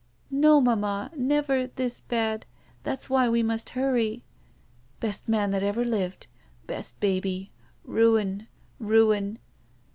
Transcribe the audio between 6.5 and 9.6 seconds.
Best baby. Ruin. Ruin."